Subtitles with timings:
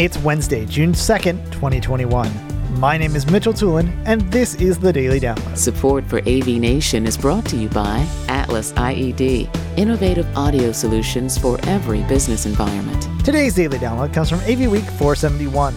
[0.00, 2.80] It's Wednesday, June 2nd, 2021.
[2.80, 5.54] My name is Mitchell Tulin, and this is the Daily Download.
[5.54, 11.58] Support for AV Nation is brought to you by Atlas IED, innovative audio solutions for
[11.64, 13.06] every business environment.
[13.26, 15.76] Today's Daily Download comes from AV Week 471.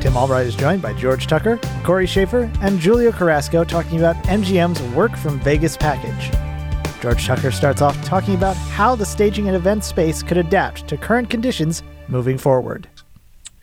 [0.00, 4.80] Tim Albright is joined by George Tucker, Corey Schaefer, and Julio Carrasco talking about MGM's
[4.94, 6.30] Work from Vegas package.
[7.02, 10.96] George Tucker starts off talking about how the staging and event space could adapt to
[10.96, 12.88] current conditions moving forward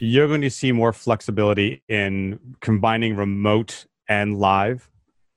[0.04, 4.90] you're going to see more flexibility in combining remote and live.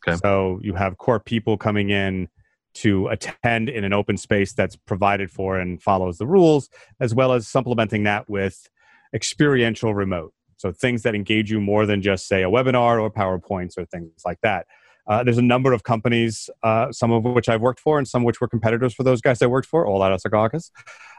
[0.08, 0.16] Okay.
[0.16, 2.28] So you have core people coming in
[2.76, 7.34] to attend in an open space that's provided for and follows the rules, as well
[7.34, 8.70] as supplementing that with
[9.14, 10.32] experiential remote.
[10.56, 14.22] So things that engage you more than just, say, a webinar or PowerPoints or things
[14.24, 14.66] like that.
[15.06, 18.24] Uh, there's a number of companies, uh, some of which I've worked for and some
[18.24, 20.20] which were competitors for those guys I worked for, all out of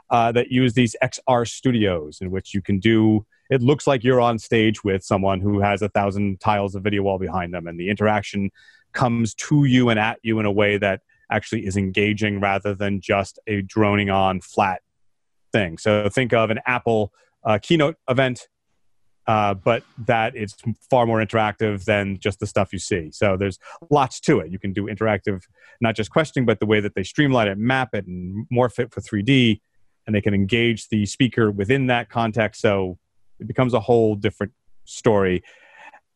[0.10, 4.22] uh, that use these XR studios in which you can do it looks like you're
[4.22, 7.80] on stage with someone who has a thousand tiles of video wall behind them and
[7.80, 8.50] the interaction
[8.94, 13.02] comes to you and at you in a way that actually is engaging rather than
[13.02, 14.82] just a droning on flat
[15.52, 15.78] thing.
[15.78, 17.12] So think of an apple
[17.44, 18.48] uh, keynote event
[19.28, 20.56] uh, but that it's
[20.90, 23.10] far more interactive than just the stuff you see.
[23.12, 23.58] So there's
[23.90, 24.52] lots to it.
[24.52, 25.44] You can do interactive,
[25.82, 28.94] not just questioning, but the way that they streamline it, map it, and morph it
[28.94, 29.60] for 3D,
[30.06, 32.62] and they can engage the speaker within that context.
[32.62, 33.00] So
[33.40, 34.54] it becomes a whole different
[34.86, 35.44] story.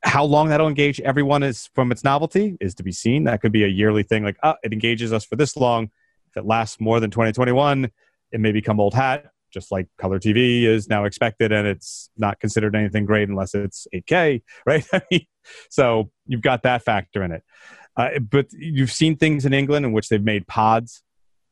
[0.03, 3.23] How long that'll engage everyone is from its novelty is to be seen.
[3.25, 5.89] That could be a yearly thing, like oh, it engages us for this long.
[6.29, 7.89] If it lasts more than 2021,
[8.31, 12.39] it may become old hat, just like color TV is now expected, and it's not
[12.39, 14.85] considered anything great unless it's 8K, right?
[15.69, 17.43] so you've got that factor in it.
[17.97, 21.03] Uh, but you've seen things in England in which they've made pods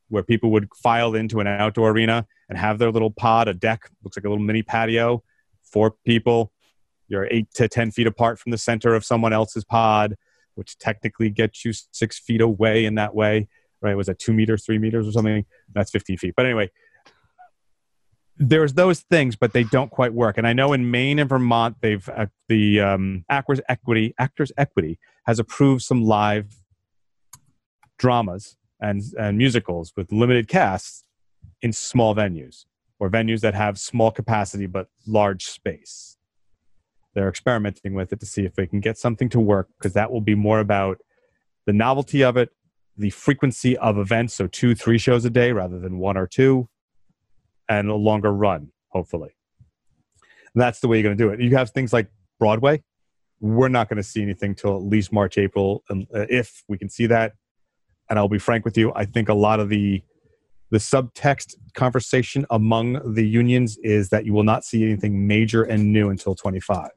[0.08, 3.90] where people would file into an outdoor arena and have their little pod, a deck,
[4.02, 5.22] looks like a little mini patio,
[5.62, 6.52] four people.
[7.08, 10.16] You're eight to 10 feet apart from the center of someone else's pod,
[10.54, 13.48] which technically gets you six feet away in that way,
[13.80, 13.96] right?
[13.96, 15.44] Was that two meters, three meters or something?
[15.72, 16.34] That's 15 feet.
[16.36, 16.70] But anyway,
[18.38, 20.38] there's those things, but they don't quite work.
[20.38, 24.98] And I know in Maine and Vermont, they've uh, the um, Actors Equity Actors Equity
[25.26, 26.56] has approved some live
[27.98, 31.04] dramas and and musicals with limited casts
[31.60, 32.64] in small venues
[33.00, 36.16] or venues that have small capacity but large space.
[37.14, 40.12] They're experimenting with it to see if they can get something to work because that
[40.12, 40.98] will be more about
[41.66, 42.50] the novelty of it,
[42.96, 46.68] the frequency of events, so two, three shows a day rather than one or two,
[47.68, 49.30] and a longer run, hopefully.
[50.54, 51.40] And that's the way you're going to do it.
[51.40, 52.08] You have things like
[52.38, 52.82] Broadway.
[53.40, 56.88] We're not going to see anything till at least March, April, uh, if we can
[56.88, 57.34] see that.
[58.10, 60.02] And I'll be frank with you, I think a lot of the
[60.70, 65.94] the subtext conversation among the unions is that you will not see anything major and
[65.94, 66.90] new until 25.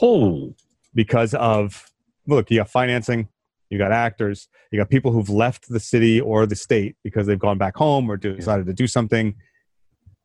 [0.00, 0.54] Oh,
[0.94, 1.90] because of
[2.28, 3.28] look, you got financing,
[3.70, 7.38] you got actors, you got people who've left the city or the state because they've
[7.38, 9.34] gone back home or decided to do something.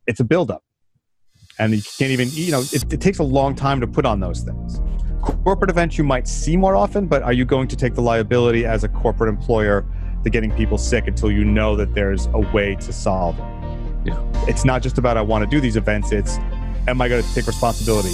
[0.07, 0.63] It's a buildup.
[1.59, 4.19] And you can't even, you know, it, it takes a long time to put on
[4.19, 4.81] those things.
[5.21, 8.65] Corporate events you might see more often, but are you going to take the liability
[8.65, 9.85] as a corporate employer
[10.23, 13.45] to getting people sick until you know that there's a way to solve it.
[14.05, 14.45] Yeah.
[14.47, 16.37] It's not just about I want to do these events, it's
[16.87, 18.13] am I going to take responsibility?